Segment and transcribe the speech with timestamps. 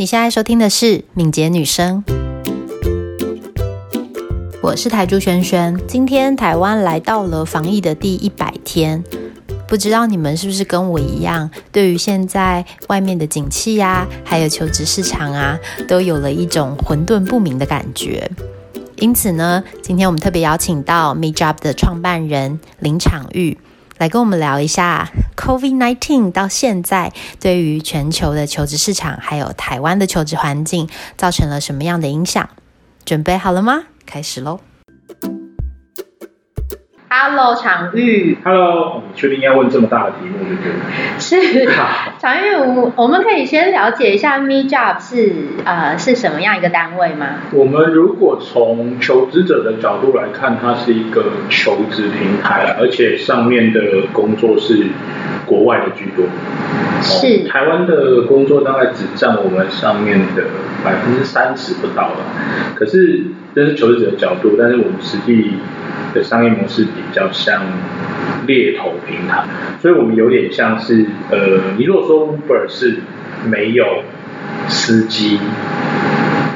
[0.00, 2.04] 你现在收听的是敏捷女声，
[4.62, 5.76] 我是台珠萱萱。
[5.88, 9.02] 今天台湾来到了防疫的第一百天，
[9.66, 15.58] 不知道你们是不是跟我一样，对于现在外面的景气呀，还有求职市场啊，
[15.88, 18.30] 都有了一种混沌不明的感觉。
[18.98, 23.58] 因此呢，今天我们特别邀请到 MeJob 的创办人林场玉。
[23.98, 32.48] 来跟我们聊一下，COVID-19 到现在对于全球的求职市场，还有台湾的求职环境，造成了什么样的影响？
[33.04, 33.82] 准备好了吗？
[34.06, 34.60] 开始喽
[37.10, 38.38] ！Hello，常玉。
[38.44, 40.72] Hello，你确定要问这么大的题目对不对？
[41.18, 41.68] 是，
[42.20, 45.32] 昶育，我我们可以先了解一下 MeJob 是
[45.64, 47.26] 呃是什么样一个单位吗？
[47.52, 53.80] 我们如果从求职者的角度来看，它是一个求职平台，而且上面的
[54.12, 54.88] 工作是
[55.46, 56.26] 国外的居多。
[57.00, 57.44] 是。
[57.44, 60.42] 哦，台湾的工作大概只占我们上面的
[60.84, 62.16] 百分之三十不到了。
[62.74, 65.52] 可是这是求职者的角度，但是我们实际。
[66.14, 67.60] 的商业模式比较像
[68.48, 69.44] 猎头平台，
[69.78, 72.96] 所以我们有点像是呃，你如果说 Uber 是
[73.46, 74.02] 没有
[74.68, 75.38] 司机，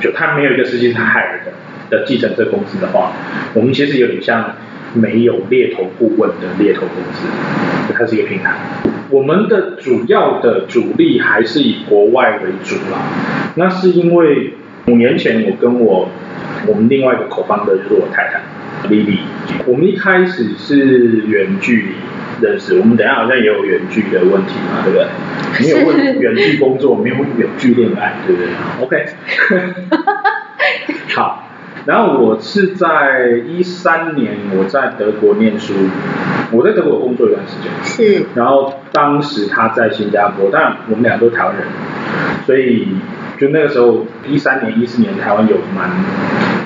[0.01, 1.53] 就他没有一个司机是他 hire 的
[1.91, 3.13] 的计程车公司的话，
[3.53, 4.57] 我们其实有点像
[4.95, 7.27] 没有猎头顾问的猎头公司，
[7.95, 8.55] 它是一个平台。
[9.11, 13.03] 我们的主要的主力还是以国外为主啦，
[13.57, 14.55] 那是因为
[14.87, 16.09] 五年前我跟我
[16.67, 18.41] 我们另外一个口方的就是我太太。
[18.89, 19.19] Lily，
[19.67, 21.89] 我们一开始是远距离
[22.41, 25.07] 认识，我们等一下好像也有远距的问题嘛，对不对？
[25.61, 29.07] 你有问远距工作，没有问远距恋爱，对不对？OK，
[31.15, 31.49] 好，
[31.85, 35.75] 然后我是在一三年我在德国念书，
[36.51, 41.67] 我在德国工作一段时间，是，然后当时他在新加坡，当然我们俩都是台湾人，
[42.47, 42.89] 所以
[43.39, 45.91] 就那个时候一三年一四年台湾有蛮。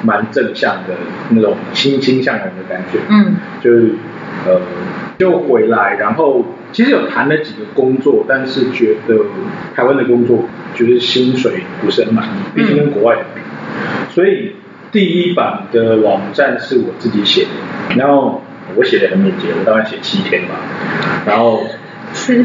[0.07, 0.95] 蛮正向的
[1.31, 3.95] 那种欣欣向荣的感觉，嗯，就是
[4.47, 4.61] 呃，
[5.19, 9.25] 就回来，然后其实有谈了几个工作，但是觉得
[9.75, 14.53] 台湾的工作觉得薪水不是很满意，毕竟跟国外比，嗯，所以
[14.93, 18.43] 第一版的网站是我自己写的，然后
[18.77, 20.55] 我写的很敏捷，我大概写七天吧，
[21.27, 21.67] 然后
[22.15, 22.45] 是，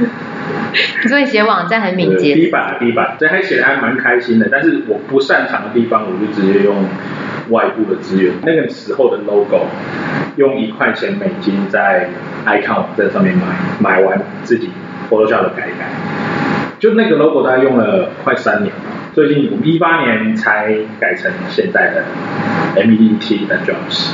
[1.07, 6.85] 所以写网站很敏捷，第一版第一版，所以还写的还蛮开心的，但是我不擅长的地方，我就直接用。
[7.49, 9.65] 外部的资源，那个时候的 logo，
[10.37, 12.09] 用一块钱美金在
[12.45, 13.43] icon 网站上面买，
[13.79, 14.69] 买完自己
[15.09, 15.89] Photoshop 改一改，
[16.79, 18.73] 就那个 logo 大概用了快三年，
[19.13, 22.03] 最近一八年才改成现在的
[22.75, 24.11] MEDT 的 Jobs。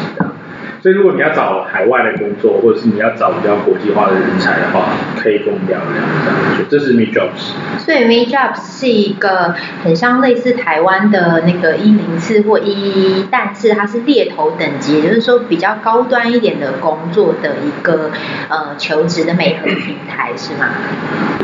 [0.88, 4.88] 所以如果你要找海外的工作，或者是你要找比较国际化的人才的话，
[5.22, 5.86] 可以跟我们聊聊
[6.24, 6.66] 这样。
[6.70, 7.52] 这是 MeJobs。
[7.78, 9.54] 所以 MeJobs 是一个
[9.84, 18.12] 很像类似台湾的那个一零四或一一一，但是它是猎头等级，也就是说比较高端一点的工作的一个
[18.48, 20.70] 呃求职的美合平台，是吗？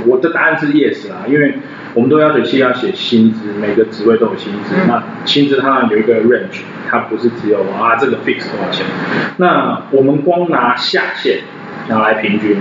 [0.06, 1.56] 我的答案是 yes 啦，因为
[1.94, 6.62] 我们都要求是要写薪资，每个职位都有薪资，嗯、那薪资它有一个 range。
[6.90, 8.86] 它不是只有啊这个 fix 多少钱，
[9.38, 11.40] 那我们光拿下线
[11.88, 12.58] 拿来平均，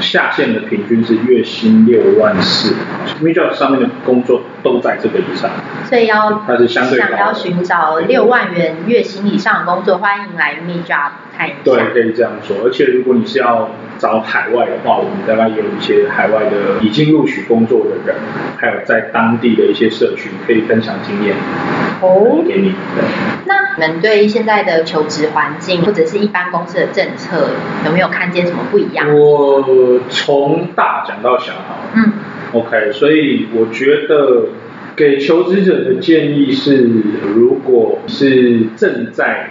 [0.00, 2.74] 下线的平均是月薪六万四
[3.22, 5.50] ，MeJob 上面的工作都在这个以上，
[5.84, 11.56] 所以要它是相对想要寻找六万元月薪以上的工作，欢迎来 MeJob 看一下。
[11.64, 18.16] 对，可以这样说，而且如果你是要找海外的话，我们大概有一些海外的已经录取工作的人，
[18.56, 21.36] 还有在当地的一些社群可以分享经验。
[22.00, 22.74] 哦，给你。
[22.94, 23.35] 对。
[23.46, 27.48] 那你们对现在的求职环境或者是一般公司的政策
[27.84, 29.06] 有没有看见什么不一样？
[29.18, 31.52] 我从大讲到小。
[31.94, 32.12] 嗯。
[32.52, 34.46] OK，所以我觉得
[34.94, 36.90] 给求职者的建议是，
[37.34, 39.50] 如果是正在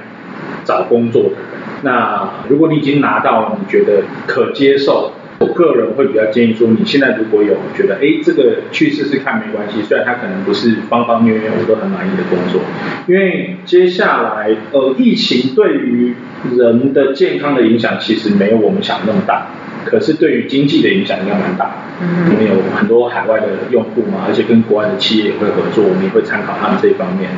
[0.64, 1.40] 找工作的人，
[1.84, 5.12] 那如果你已经拿到，你觉得可接受。
[5.40, 12.62] 我个人会比较建议说，你现在如果有觉得，哎，这个去试试看没关系，虽然它可能不是方方面面我都很满意的工作，
[13.08, 16.16] 因为接下来呃，疫情对于
[16.58, 19.48] 人的健康的影响其实没有我们想那么大，
[19.84, 21.84] 可是对于经济的影响应该蛮大。
[22.02, 27.30] 嗯，我们有很多海外的用户嘛，而且跟国外的企业也会合作，我们也会参考他们这一方面。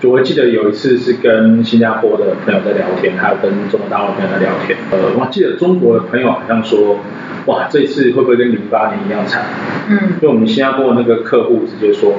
[0.00, 4.78] 就我记得有一次是跟新加坡的朋友在聊天，还有跟中国大陆的朋友在聊天。
[4.90, 6.98] 呃，我记得中国的朋友好像说。
[7.46, 9.42] 哇，这次会不会跟零八年一样惨？
[9.88, 12.12] 嗯，因为我们新加坡那个客户直接说，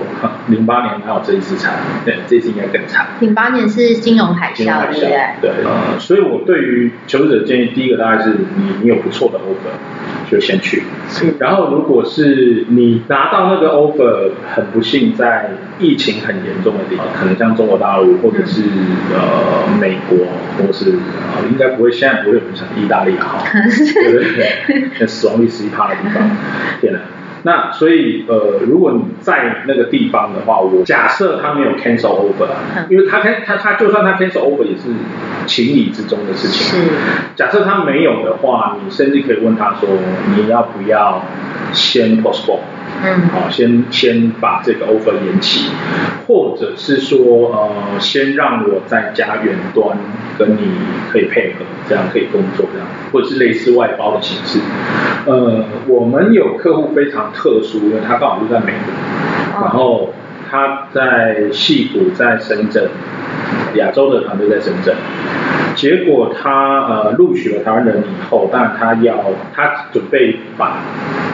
[0.47, 3.05] 零八年还有这一次惨，对，这次应该更惨。
[3.19, 4.99] 零八年是金融海啸，金融海啸，
[5.39, 9.77] 对，对，呃，所以我对于求职者建议，第一个大概是你你有不错的 offer，
[10.31, 10.83] 就先去。
[11.09, 11.35] 是。
[11.39, 20.17] 然后如果是你拿到那个 offer，很不幸在疫情很严重的地方，可能像中国大陆或者是、嗯、呃美国，
[20.57, 20.91] 或是
[21.51, 24.89] 应该不会现在不会有人想意大利哈， 对不对？
[25.01, 26.29] 那死亡率十一趴的地方，
[26.79, 26.99] 天哪！
[27.43, 32.47] 那所以呃，如果你在那个地方的话，我假设他没有 cancel over，
[32.89, 34.89] 因为他他他就算他 cancel over 也是
[35.47, 36.79] 情理之中的事情。
[36.81, 36.89] 是。
[37.35, 39.89] 假设他没有的话，你甚至可以问他说，
[40.35, 41.23] 你要不要
[41.73, 42.59] 先 postpone？
[43.03, 43.29] 嗯。
[43.29, 45.69] 好，先先把这个 offer 延期，
[46.27, 49.97] 或者是说呃，先让我在家远端
[50.37, 50.71] 跟你
[51.11, 52.87] 可以配合，这样可以工作这样。
[53.11, 54.59] 或者是类似外包的形式，
[55.25, 60.13] 呃，我们有客户非常特殊，因为他刚好就在美国，然后
[60.49, 62.87] 他在戏谷，在深圳，
[63.75, 64.95] 亚洲的团队在深圳，
[65.75, 70.77] 结果他呃录取了台湾人以后，当然他要他准备把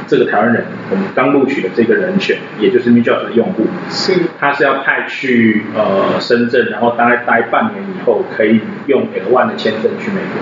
[0.07, 10.41] 这个台湾人，我们刚录取的这个人选，也就是 MeJobs 的用户，是，他是要派去呃深圳，然后大概待半年以后，可以用 L1 的签证去美国。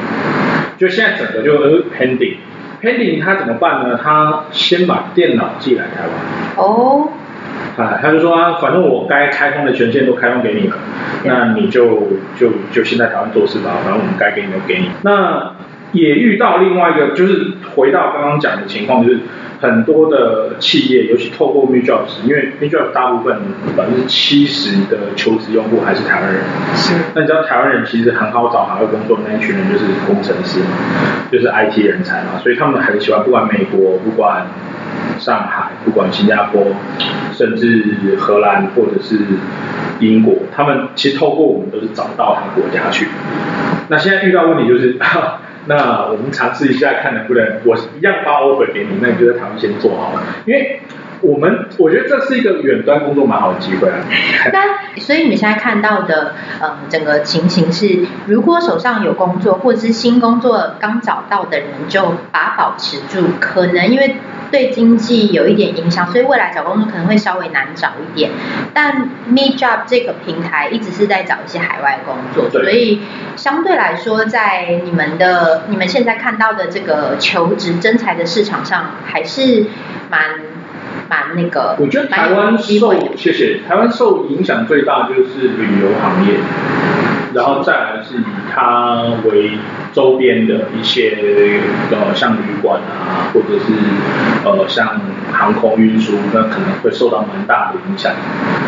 [0.77, 3.99] 就现在整个就呃 pending，pending 他怎么办呢？
[4.01, 6.65] 他先把电脑寄来台湾。
[6.65, 7.09] 哦。
[7.77, 10.77] 啊，他就说啊，反正我该开通的权限都开通给你了，
[11.23, 12.07] 那你就
[12.37, 14.91] 就就先在台湾做事吧，反正我们该给你的给你。
[15.01, 15.55] 那
[15.91, 19.19] 也遇到另外一个，就是回到刚刚讲的情况，就是。
[19.61, 23.37] 很多的企业，尤其透过 MeJobs，因为 MeJobs 大部分
[23.75, 26.43] 百分之七十的求职用户还是台湾人。
[26.75, 26.93] 是。
[27.13, 30.67] 那你知道台湾人其实很好找，还会工作的那一群人就是工程师嘛，
[31.31, 34.45] 就是 IT 人才嘛，所以他们很喜欢，不管美国，不管
[35.19, 36.67] 上海，不管新加坡，
[37.33, 39.17] 甚至荷兰或者是
[39.99, 43.07] 英国，他们其实透过我们都是找到他国家去。
[43.87, 44.97] 那现在遇到问题就是。
[45.67, 50.81] 那我们尝试一下，看能不能我一样发 offer 给你，那你就在台湾先做好了，因为
[51.21, 53.97] 我们我觉得这是一个远端工作蛮好的机会啊。
[55.05, 64.17] 所以你们现在看到的呃整个情形是，如果手上有工作或者是新工作刚找到的人，就把它保持住，可能因为。
[64.51, 68.29] 对经济有一点影响，所以未来找工作可能会稍微难找一点。
[68.73, 73.01] 但 MeJob 这个平台一直是在找一些海外工作，所以
[73.35, 79.65] 相对来说，在你们的你们现在看到的这个求职征才的市场上，还是
[80.09, 80.21] 蛮
[81.09, 81.75] 蛮那个。
[81.79, 86.39] 我觉得台湾受谢谢台湾受影响最大就是旅游行业，
[87.33, 89.57] 然后再来是以它为。
[89.95, 91.17] 周边的一些
[91.89, 93.71] 呃，像旅馆啊，或者是
[94.43, 94.99] 呃，像
[95.31, 98.11] 航空运输，那可能会受到蛮大的影响。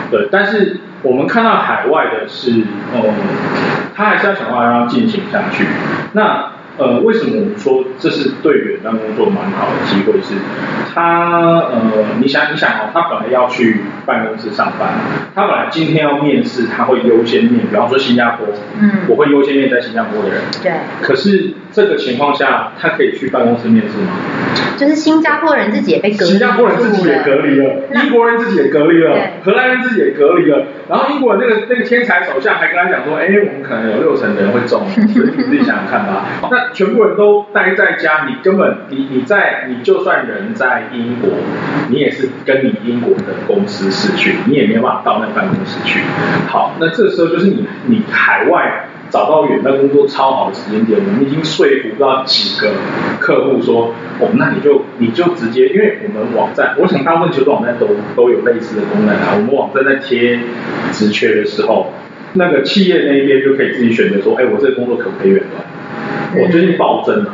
[0.10, 2.64] 对，但是我们看到海外的是，
[2.96, 3.14] 嗯，
[3.94, 5.66] 他还是要想办法让它进行下去。
[6.14, 10.22] 那呃，为什么我们说这是对远端工作蛮好的机会？
[10.22, 10.36] 是，
[10.94, 11.82] 他呃，
[12.22, 14.90] 你想你想哦，他本来要去办公室上班，
[15.36, 18.48] 他本来今天要面试，他会优先面，比方说新加坡，
[18.80, 20.72] 嗯，我会优先面在新加坡的人，对。
[21.02, 24.14] 可是这个情况下，他可以去办公室面试吗？
[24.78, 30.68] 就是新加坡人自己也被隔离，新加坡人自己也隔离了，英国人自己也隔离了，荷兰人自己也隔离了。
[30.88, 36.26] 然后英国人那个那个天才首相还跟他讲说，哎，我们可能有六成的人会中，所以你自己想想看吧。
[36.50, 41.32] 那全部人都待在家，你根本你你在你就算人在英国，
[41.90, 46.02] 你也是跟你英国的公司视讯，你也没有办法到那个办公室去。
[46.48, 52.74] 好，那这时候就是你你海外找到远端工作超好的时间点，我们已经说服不到几个
[53.20, 59.34] 客户说，哦，那你就你就直接，因为我们网站，我想大部分求职网站都都有类似的功能啊。
[59.36, 60.40] 我们网站在贴
[60.92, 61.92] 职缺的时候，
[62.34, 66.44] 那个企业那边就可以自己选择说，哎，我这个工作可不可以远端？
[66.44, 67.34] 我最近暴增了，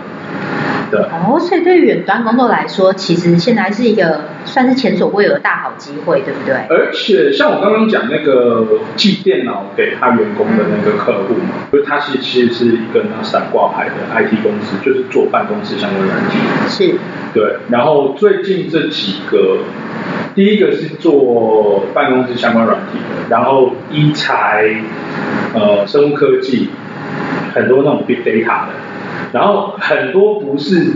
[0.93, 1.01] 对。
[1.01, 6.53] 哦，所以对于远端工作来说，其实现在是一个算是前所未有的大好机会，对不对？
[6.69, 16.37] 而且像我刚刚讲那个寄电脑给他员工的那个客户嘛，就他是其实是一个那散挂牌的 IT 公司，就是做办公室相关软体。
[16.67, 16.95] 是。
[17.33, 19.57] 对，然后最近这几个，
[20.35, 24.69] 第一个是做办公室相关软体的，然后医材，
[25.55, 26.69] 呃，生物科技。
[27.53, 28.69] 很多那种 big data 的，
[29.33, 30.93] 然后很多不是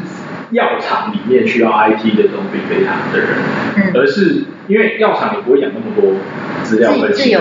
[0.51, 3.27] 药厂里面需要 IT 的这种 big data 的人，
[3.75, 6.13] 嗯、而是因为药厂也不会养那么多
[6.63, 7.31] 资料分析，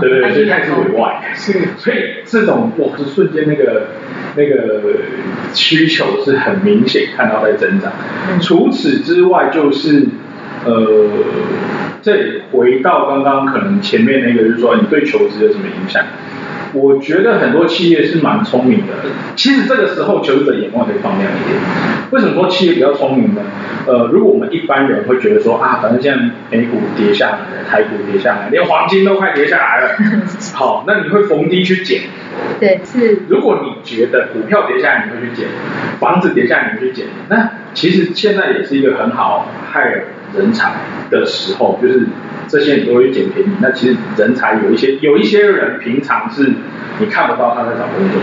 [0.00, 3.88] 对对对，所以它是委外，是，所以这种哇，是瞬间那个
[4.36, 4.82] 那个
[5.54, 7.90] 需求是很明显看到在增长。
[8.30, 10.06] 嗯、除此之外，就是
[10.64, 11.08] 呃，
[12.02, 16.04] 这回到刚刚可能前面那个，就是说你对求职有什么影响？
[16.74, 18.94] 我觉得很多企业是蛮聪明的。
[19.36, 21.58] 其实这个时候求职者眼光可以放亮一点。
[22.10, 23.40] 为什么说企业比较聪明呢？
[23.86, 29.96] 呃，如果我们一般人会觉得说啊，反正现在美股跌下来了，台股跌下来，连黄金都快跌下来了，
[30.54, 32.02] 好，那你会逢低去捡。
[32.60, 33.22] 对，是。
[33.28, 35.48] 如果你觉得股票跌下来，你会去捡；
[35.98, 37.06] 房子跌下来，你会去捡。
[37.28, 40.02] 那其实现在也是一个很好害
[40.36, 40.72] 人才
[41.10, 42.06] 的时候，就是
[42.48, 43.50] 这些你都会捡便宜。
[43.60, 46.52] 那其实人才有一些，有一些人平常是
[46.98, 48.20] 你看不到他在找工作，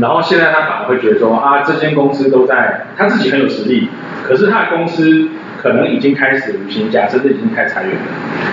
[0.00, 3.88] 然后现在他反而会觉得说啊，这间公司都在，他自己很有实力，
[4.26, 5.28] 可是他的公司。
[5.62, 8.00] 可能已经开始无薪假，甚至已经开始裁员了。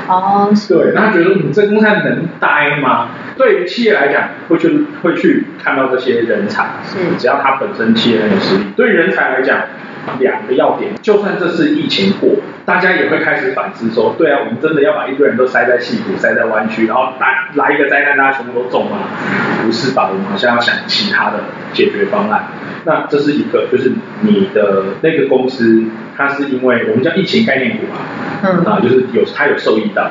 [0.10, 3.08] 哦，对，那他觉得你这公司还能待吗？
[3.38, 8.66] 对于企业来讲，会去会去看到这些人才，是，只要他本身企业很有实力。
[8.76, 9.58] 对于人才来讲，
[10.20, 12.30] 两个要点，就算这次疫情过，
[12.66, 19.00] 大家也会开始反思说，对啊，我们真的要把一堆人都塞在戏谷，塞在湾区，然后来来一个灾难，大家全部都中吗？
[19.64, 20.10] 不是吧？
[20.12, 21.40] 我们好像要想其他的
[21.74, 22.46] 解决方案。
[22.88, 23.91] 那这是一个，就是
[24.22, 25.84] 你的那个公司，
[26.15, 28.00] 它是因为我们叫疫情概念股嘛，
[28.41, 30.10] 嗯，啊，就是有它有受益到。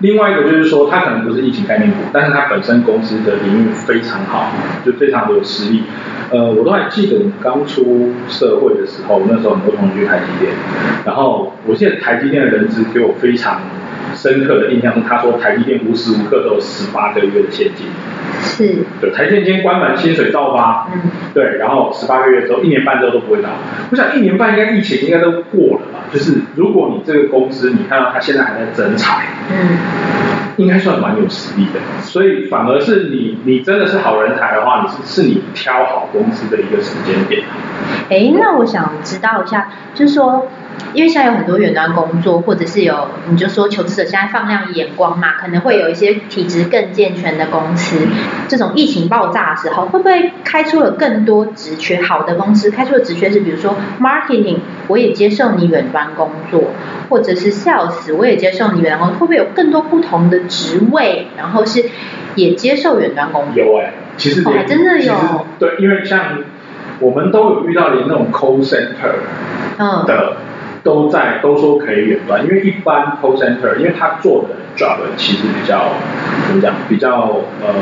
[0.00, 4.52] 另外一个就是说，它可能不是疫情概念股，但是它本身公司的领域非常好，
[4.84, 5.84] 就非常的有实力。
[6.32, 10.52] 呃，我都还记得我们刚出社会的时候，那时候很多同学去台积电，
[11.06, 13.60] 然后我记得台积电的人资给我非常
[14.16, 17.86] 深刻的印象是，他说台积电无时无刻都有十八个月的现金。
[18.46, 23.48] 是，对，台积电今天关门，薪水照发，嗯，对，然后十八个月之后，一年半之后都不会倒。
[23.90, 26.06] 我想一年半应该疫情应该都过了吧？
[26.12, 29.76] 就是如果你这个公司，你看到他现在还在增产，嗯，
[30.56, 31.80] 应该算蛮有实力的。
[32.02, 37.42] 所以反而是你，你真的是好人才的话，你是是你挑好公司的一个时间点。
[38.08, 40.46] 哎，那我想知道一下，就是说。
[40.96, 48.08] 因为现在有很多远端工作，或者是有你就说求职者现在放亮眼光嘛，可能会有一些体质更健全的公司。
[48.48, 52.00] 这种疫情爆炸的时候，会不会开出了更多职缺？
[52.00, 56.70] 好的公司开出的职缺是，比如说 marketing，我也接受你远端工作，
[57.10, 61.84] 或者是 sales，我也接受你远端工作，会不会有更多不同的职位，然后是
[62.36, 63.62] 也接受远端工作？
[63.62, 65.46] 有哎，其实还真的有。
[65.58, 66.38] 对，因为像
[67.00, 69.12] 我们都有遇到连那种 call center
[70.06, 70.36] 的。
[70.86, 75.94] 都在都说可以远端，因为一般 call center，因为他做的 job 其实比较
[76.46, 77.74] 怎么讲，比较呃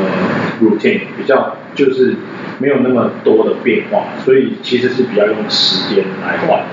[0.59, 2.15] routine，比较就是
[2.57, 6.63] 没有那么多的变化，所以其实是比较用时间来换。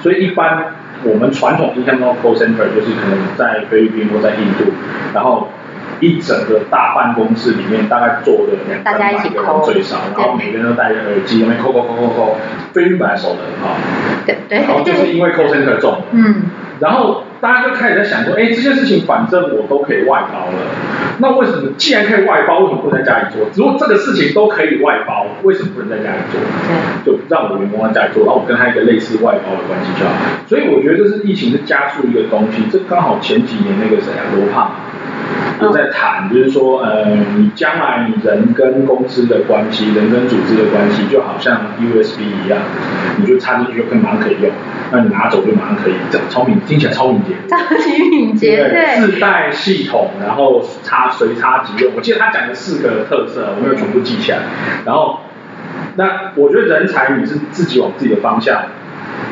[0.00, 4.72] 所以一般我们传统印象中 call center 就是可能在菲律宾或在印度，
[5.12, 5.48] 然后。
[6.00, 12.36] 一整个大办公室里面大概坐的两三百个人最少，然后每个人都戴着耳机，那边扣扣扣扣扣，
[12.72, 13.76] 菲律宾本来守的很好，
[14.26, 16.44] 对对，然后就是因为 call center 重，嗯，
[16.80, 20.58] 然后大家就开始在想说，哎，这件事情反正我都可以外包了，
[21.18, 23.46] 那为什么既然可以外包，为什么不能在家里做？
[23.54, 26.40] 如果这个事情都可以外包，为什么不能在家里做？
[27.04, 30.12] 对，就让我的员工在家里做，然后我跟他一个类似外包的关系就好。
[30.46, 34.72] 所以我觉得这是疫情是加速一个东西，这刚好前几年那个谁啊，罗胖。
[35.60, 42.58] 就在谈，就是说，呃，你将来你人跟公司的关系，人跟组织的关系，就好像 USB 一样，
[43.18, 44.50] 你就插进去就可以马上可以用，
[44.90, 51.92] 那你拿走就马上可以，这聪明，听起来超敏捷，超级敏捷，对，对自带系统，然后插随插即用。
[51.94, 54.38] 我记得他讲的四个特色，我没有全部记起来。
[54.86, 55.20] 然后，
[55.96, 58.62] 那我觉得人才你是自己往自己的方向。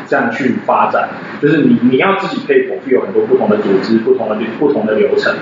[0.07, 1.07] 这样去发展，
[1.41, 5.33] 就是你你要自己可以 fulfill 很多不同的组织、不同的不同的流程。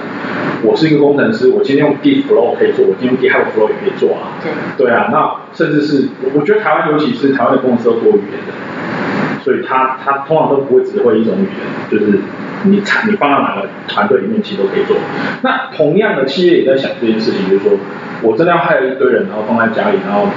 [0.63, 4.37] 我是一个工程师，我今天用 Git Flow 可以做，我今天用 GitHub Flow 也可以做啊。
[4.41, 4.51] 对。
[4.85, 12.19] 对啊，那甚至是我我觉得台湾尤其是台湾的公司都多语言的，所以他他通常都不会只会一种语言，就是
[12.63, 14.97] 你你放到哪个团队里面其实都可以做。
[15.41, 17.77] 那同样的企业也在想这件事情，就是说
[18.21, 20.27] 我真的要害了一堆人，然后放在家里，然后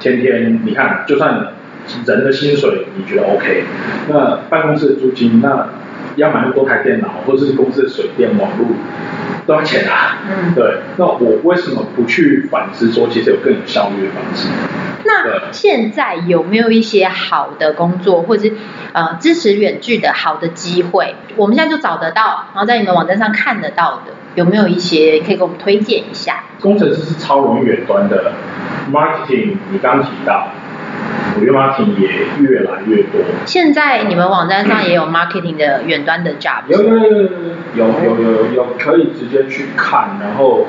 [0.00, 1.48] 天天你看就算。
[2.06, 3.64] 人的薪水你觉得 OK？
[4.08, 5.68] 那办公室的租金，那
[6.16, 8.66] 要买多台电脑，或者是公司的水电网络
[9.46, 10.18] 都要钱啊。
[10.28, 10.54] 嗯。
[10.54, 10.78] 对。
[10.96, 14.48] 那我为什么不去反思说，其实有更有效率的方式？
[15.04, 18.52] 那现在有没有一些好的工作，或者是
[18.92, 21.14] 呃支持远距的好的机会？
[21.36, 26.44] 我们现在就找得到，然后在你们网站上看得到的，有没有一些可以给我们推荐一下？
[26.60, 28.32] 工程师是超容易远端的
[28.92, 30.48] ，marketing 你刚提到。
[31.46, 32.08] Marketing 也
[32.40, 33.20] 越来越多。
[33.46, 36.62] 现在你们网站上也有 marketing 的远端的 job。
[36.68, 37.06] 有有有
[37.76, 40.66] 有有有有可以直接去看，然后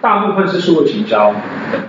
[0.00, 1.34] 大部分是数位行销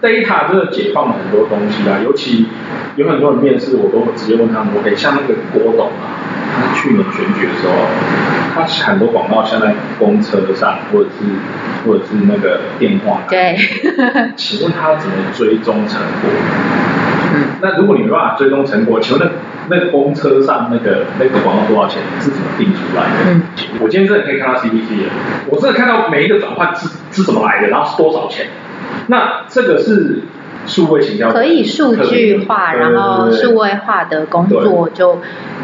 [0.01, 2.47] ，data 真的解放了很多东西啊，尤其
[2.95, 6.13] 有很多人面试，我都直接问他们，OK，像那个郭董啊，
[6.55, 7.73] 他去年选举的时候，
[8.55, 11.25] 他很多广告像在公车上或者是
[11.85, 13.55] 或者是那个电话，对，
[14.37, 16.29] 请问他怎么追踪成果？
[17.63, 19.31] 嗯，那如果你没办法追踪成果，请问
[19.69, 22.01] 那那公车上那个那个广告多少钱？
[22.19, 23.31] 是怎么定出来的？
[23.31, 23.41] 嗯，
[23.79, 25.11] 我今天真的可以看到 CPC 了，
[25.49, 28.47] 我真的看到每一个转换是是怎么来的，然后是多少钱？
[29.07, 30.21] 那这个是
[30.65, 35.21] 数位行销可以数据化，然后数位化的工作就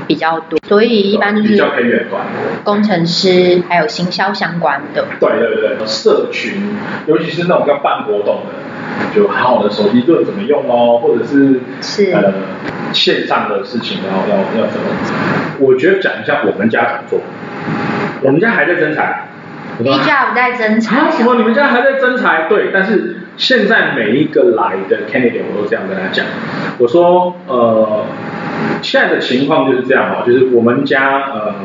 [0.08, 2.22] 比较多，所以一般就是比较偏远端，
[2.64, 5.06] 工程师还有行销相关的。
[5.20, 6.76] 对对对，社群，
[7.06, 12.34] 尤其是那种要办活动的，就好好的手机盾怎么用哦，或者是是呃
[12.92, 14.88] 线上的事情要要要怎么？
[15.60, 17.20] 我觉得讲一下我们家怎么做，
[18.24, 19.26] 我们家还在征才。
[19.82, 20.98] B-Job 在征才。
[20.98, 21.08] 啊？
[21.10, 21.36] 什么？
[21.36, 22.48] 你们家还在增材？
[22.50, 26.26] 对，但是现在每一个来的 candidate 我都这样跟他讲，
[26.78, 28.06] 我说呃，
[28.82, 31.56] 现在的情况就是这样哦，就是我们家呃，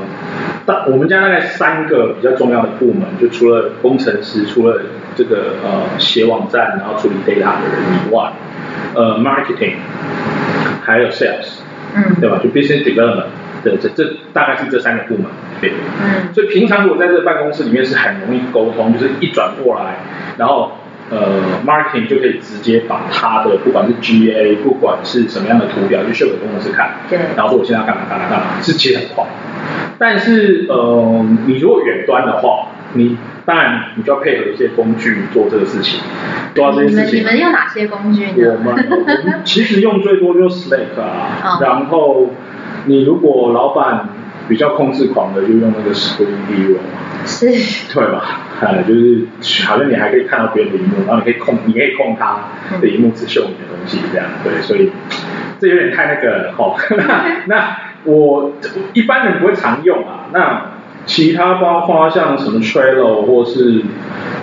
[0.65, 4.83] 大我们家大概三个比较重要的部门，就除了工程师，除了
[5.17, 8.31] 这个呃写网站然后处理 data 的人以外，
[8.95, 9.75] 呃 marketing，
[10.81, 11.59] 还有 sales，
[11.97, 12.39] 嗯，对吧？
[12.41, 13.27] 就 business development。
[13.65, 15.25] 对，这这大概是这三个部门，
[15.61, 15.73] 对。
[15.73, 16.33] 嗯。
[16.33, 19.97] 所以平常如果在这个办公室里面是很容易沟通，就是一转过来，
[20.39, 20.71] 然后
[21.11, 26.95] 呃，marketing 就可以直接把它的不管是 GA，不管是什么样的图表，就秀给工程师看。
[27.09, 27.19] 对。
[27.37, 29.25] 然后说我现在要干嘛干嘛干嘛，是其实很快。
[29.99, 36.01] 但是呃，你如果远端的话，你当然你就要配合一些工具做这个事情。
[36.55, 37.21] 做这些事情。
[37.21, 38.33] 你们你们用哪些工具呢？
[38.37, 42.31] 我们我们其实用最多就是 Slack 啊，然后。
[42.87, 44.11] 你如果老板
[44.47, 47.47] 比较控制狂的，就用那个 Viewer 嘛，是，
[47.95, 48.41] 对吧？
[48.65, 49.27] 呃，就是
[49.67, 54.91] 好像你还可以看到别人的荧幕，然后你可以控，你可以控他的荧幕只秀你的东西，这样，对，所以
[55.61, 56.77] 这有点太那个了齁。
[57.47, 58.53] 那我
[58.93, 60.27] 一般人不会常用啊。
[60.33, 60.73] 那
[61.07, 63.83] 其他包括像什么 Trello 或是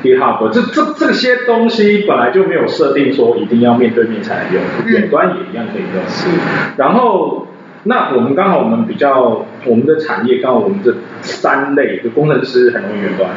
[0.04, 6.04] GitHub，这这这些东西本来就没有设定说一定要面对面才能用，远端也一样可以用。
[6.08, 6.30] 是，
[6.78, 7.48] 然后。
[7.84, 13.30] 那我们刚好，我们比较我们的产业刚好我们这三类，就工程师很容易远端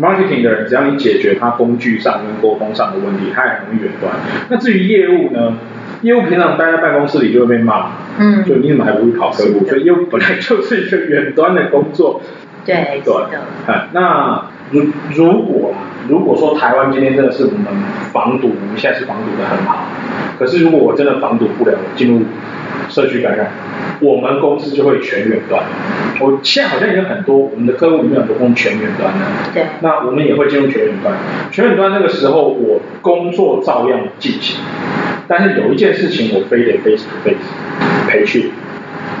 [0.00, 4.14] ，marketing 的人只要你解决他工具上跟沟通上的问题，他也很容易远端。
[4.48, 5.58] 那至于业务呢？
[6.02, 9.64] 业务平常待在办公室里就会被骂，嗯，就你怎么还不会跑客户？
[9.64, 12.20] 所以业务本来就是一个远端的工作。
[12.64, 13.14] 对，对，
[13.68, 15.72] 哎，那如如果
[16.08, 17.66] 如果说台湾今天真的是我们
[18.12, 19.86] 防堵，我们现在是防堵的很好，
[20.40, 22.22] 可是如果我真的防堵不了，进入
[22.92, 23.50] 社区感染，
[24.00, 25.64] 我们公司就会全远端。
[26.20, 29.24] 我现在好像已经很多，我们的客户里面很多用全远端的。
[29.54, 29.62] 对。
[29.80, 31.14] 那我们也会进入全远端。
[31.50, 34.60] 全远端那个时候，我工作照样进行，
[35.26, 37.48] 但是有一件事情我非得 face to face
[38.06, 38.50] 培训。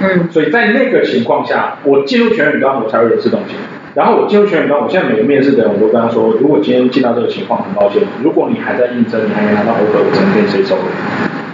[0.02, 0.28] 嗯。
[0.30, 3.56] 所以在那个情况下，我进入全远端，我才会有自动性。
[3.94, 10.84] 然后我进入全远端，我现在每个面试的人，我都跟他说，如果今天进到这个情况，很抱歉，如果你还在应征，你还没拿到 offer，我只能跟谁走了。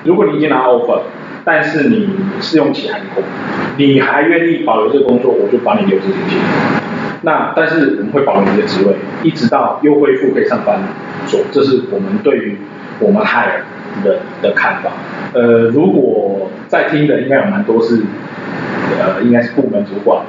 [0.05, 1.01] 如果你已经拿到 offer。
[1.51, 2.11] 但是你
[2.43, 3.23] 试用期还够，
[3.79, 6.39] 你还愿意保留这个工作，我就把你留职停薪。
[7.23, 10.79] 那但是我们会保留你的职位，一直到又恢复可以上班
[11.27, 12.59] 做，这是我们对于
[13.01, 13.63] 我们 hire
[14.05, 14.91] 的的看法。
[15.33, 18.03] 呃，如果在听的应该有蛮多是，
[19.01, 20.23] 呃，应该是部门主管，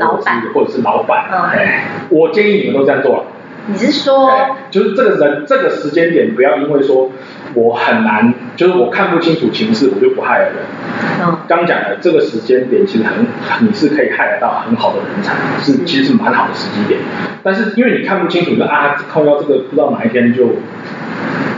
[0.00, 3.26] 老板或者是老板，哎，我建议你们都这样做。
[3.66, 4.30] 你是说，
[4.70, 7.10] 就是这个人这个时间点，不要因为说
[7.54, 10.56] 我很难，就是我看不清楚情势，我就不 hire 人。
[11.22, 11.38] 嗯。
[11.48, 13.26] 刚讲的这个时间点，其实很
[13.66, 17.00] 你是可以 hire 到很好的人才，是其实是蛮好的时机点。
[17.42, 20.56] 但是因为你看不清楚，就啊，碰到这个不知道哪一天就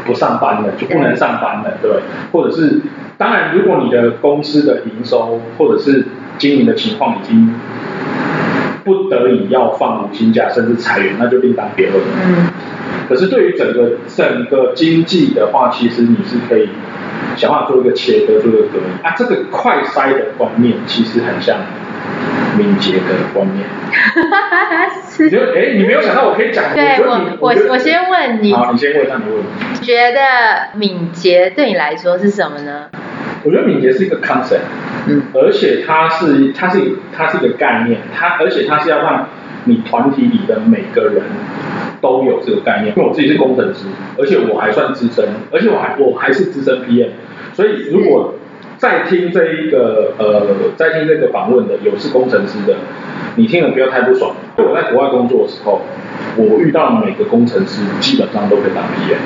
[0.04, 1.90] 不上班了，就不能上班了，对。
[2.30, 2.82] 或者是，
[3.18, 6.06] 当然如果你的公司的营收或者是
[6.38, 7.52] 经营的情况已经。
[8.86, 12.00] 不得已要放无薪假，甚至裁员，那就另当别论。
[12.24, 12.46] 嗯。
[13.08, 16.68] 可是对于整个整个经济的话，其实你是可以
[17.36, 19.12] 想办法做一个切割，做一个隔离啊。
[19.18, 21.58] 这个快筛的观念其实很像
[22.56, 23.68] 敏捷的观念。
[23.90, 25.28] 哈哈哈哈是。
[25.28, 26.72] 就哎，你没有想到我可以讲？
[26.72, 28.52] 对我我我，我先问你。
[28.54, 29.84] 好，你先问一下你问题。
[29.84, 32.86] 觉得敏捷对你来说是什么呢？
[33.44, 34.66] 我觉得敏捷是一个 concept，
[35.08, 39.28] 嗯，而且它是它是它是一个概念，它而且它是要让
[39.64, 41.22] 你团体里的每个人
[42.00, 42.92] 都有这个概念。
[42.96, 43.86] 因为我自己是工程师，
[44.18, 47.10] 而且我还算资深，而且我还我还是资深 PM，
[47.52, 48.34] 所以如果
[48.78, 52.74] 在听这一个呃在听这个访问的有是工程师的，
[53.36, 54.34] 你听了不要太不爽。
[54.56, 55.82] 我在国外工作的时候，
[56.36, 59.18] 我遇到每个工程师基本上都可以当 PM，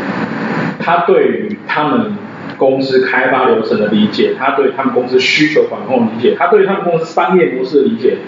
[0.79, 2.13] 他对于他们。
[2.61, 8.19] 公司开发流程的理解，他对他们公司需求管控的理解，他对他们公司商业模式的理解，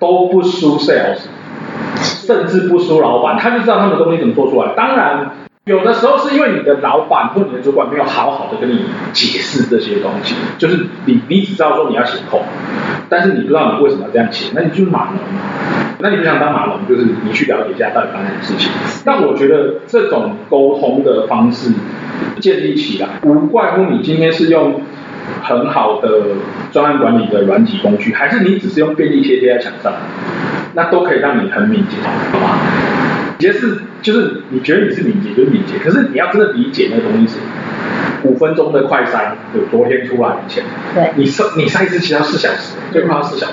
[0.00, 1.28] 都不输 sales。
[1.98, 4.72] 甚至不输老板，他就知道他们的东西怎么做出来。
[4.74, 5.30] 当然，
[5.64, 12.42] 有的时候是因为你的老板或你的主管没有好好的跟你解释这些东西，就是你你只知道说你要写扣，
[13.08, 15.40] 但是你不知道你为什么要这样写，那你就是码农嘛。
[15.98, 18.72] 那你不想当码农，就是你去了解一下到底发生什么事情。
[19.04, 21.70] 但我觉得这种沟通的方式
[22.40, 24.80] 建立起来，无怪乎你今天是用
[25.42, 26.08] 很好的
[26.72, 29.92] 专案管理的软体工具，还是你只是用便利贴贴在墙上，
[30.74, 31.96] 那都可以让你很敏捷，
[32.32, 32.58] 好吧？
[33.38, 37.40] 敏捷是就是你觉得你是敏捷就是敏捷，可是你要真的理解那个东西是
[38.22, 43.52] 五分钟的快筛，有昨天出来以前，对，你筛你筛一次其他四小时，最快要四小时。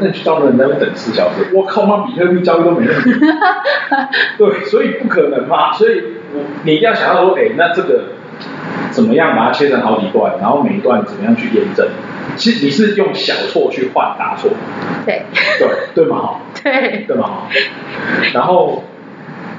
[0.00, 3.10] 那你去招人，在那等四小时，我靠，妈比特币交易都没问题。
[4.36, 6.19] 对，所以不可能嘛，所以我
[6.64, 8.04] 你一定要想到说，哎、欸，那这个
[8.90, 11.86] 怎么样把它切成好几段，然后每一段怎么样去验证？
[12.36, 14.50] 其实你是用小错去换大错。
[15.04, 15.22] 对。
[15.58, 16.36] 对对嘛？
[16.62, 17.04] 对。
[17.06, 17.42] 对嘛？
[18.32, 18.84] 然后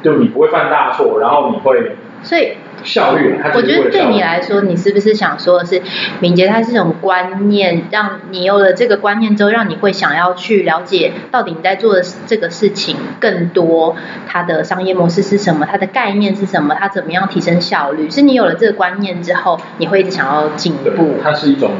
[0.04, 1.96] 就你不会犯大错，然后你会。
[2.24, 2.54] 所以。
[2.84, 5.80] 效率，我觉得对你来说，你是不是想说的是，
[6.20, 13.96] 敏捷它是一种观念，让你有了这个观念之后，让你会想要去了解到底你在做的这个事情更多，
[14.28, 18.10] 它的商业模式是什么，它的概念是什么，它怎么样提升效率？
[18.10, 21.18] 是你有了这个观念之后，你会一直想要进步。
[21.22, 21.74] 它是一种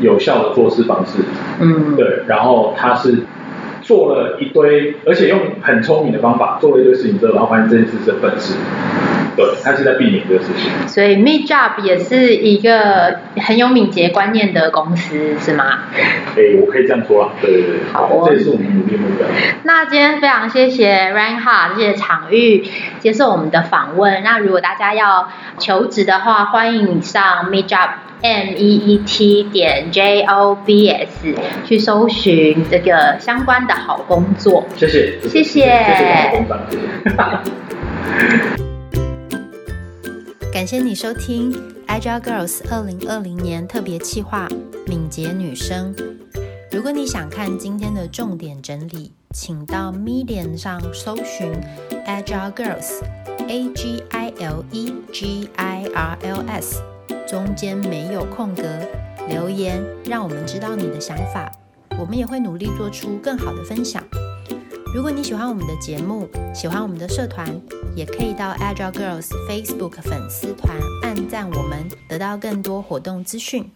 [0.00, 1.20] 有效的做事方式，
[1.60, 3.20] 嗯，对，然后它是
[3.80, 8.54] 做了一堆，而且用很聪明的方法做了一堆事情之后，然后发现这件事是笨事。
[9.36, 10.88] 对，他是在避免这个事情。
[10.88, 15.84] 所以 MeetJob 也是一个很有敏捷观念的公司，是吗？
[16.36, 17.30] 哎，我可以这样说啊。
[17.40, 17.80] 对对对。
[17.92, 18.24] 好哦。
[18.26, 19.26] 这也是我们努力目标。
[19.64, 22.66] 那今天非常谢谢 Reinhard 谢谢场域
[23.00, 24.22] 接受我们的访问。
[24.22, 27.90] 那如果大家要求职的话，欢迎上 MeetJob
[28.22, 31.34] M E E T 点 J O B S
[31.66, 34.66] 去搜寻这个相关的好工作。
[34.76, 35.18] 谢谢。
[35.28, 35.42] 谢谢。
[35.42, 35.64] 谢
[37.10, 38.55] 谢。
[40.56, 41.52] 感谢你收听
[41.86, 44.48] Agile Girls 二零二零年特别企划
[44.88, 45.94] 《敏捷女声》。
[46.72, 51.52] 如果你想看今天的重点整理，请到 Medium 上搜寻
[52.06, 53.02] Agile Girls
[53.46, 56.80] A G I L E G I R L S，
[57.28, 58.62] 中间没有空格，
[59.28, 61.52] 留言让我们知道你的想法，
[62.00, 64.02] 我们也会努力做出更好的分享。
[64.96, 67.46] 如果你喜欢我们的节目，喜欢我们的社团，
[67.94, 73.70] 也可以到 Agile Girls Facebook 粉丝团按赞我们，得到更多活动资讯。